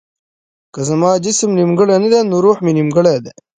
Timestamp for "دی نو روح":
2.13-2.57